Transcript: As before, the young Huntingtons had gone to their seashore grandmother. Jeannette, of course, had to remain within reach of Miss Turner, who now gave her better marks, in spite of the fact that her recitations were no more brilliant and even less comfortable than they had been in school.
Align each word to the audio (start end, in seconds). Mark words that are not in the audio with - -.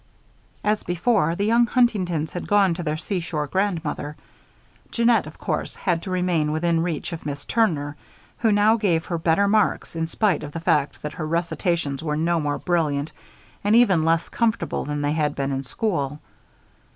As 0.63 0.81
before, 0.81 1.35
the 1.35 1.45
young 1.45 1.67
Huntingtons 1.67 2.31
had 2.33 2.47
gone 2.47 2.73
to 2.73 2.81
their 2.81 2.97
seashore 2.97 3.45
grandmother. 3.45 4.15
Jeannette, 4.89 5.27
of 5.27 5.37
course, 5.37 5.75
had 5.75 6.01
to 6.01 6.09
remain 6.09 6.51
within 6.51 6.81
reach 6.81 7.13
of 7.13 7.23
Miss 7.23 7.45
Turner, 7.45 7.95
who 8.39 8.51
now 8.51 8.77
gave 8.77 9.05
her 9.05 9.19
better 9.19 9.47
marks, 9.47 9.95
in 9.95 10.07
spite 10.07 10.41
of 10.41 10.53
the 10.53 10.59
fact 10.59 11.03
that 11.03 11.13
her 11.13 11.27
recitations 11.27 12.01
were 12.01 12.17
no 12.17 12.39
more 12.39 12.57
brilliant 12.57 13.11
and 13.63 13.75
even 13.75 14.03
less 14.03 14.27
comfortable 14.27 14.85
than 14.85 15.03
they 15.03 15.11
had 15.13 15.35
been 15.35 15.51
in 15.51 15.61
school. 15.61 16.19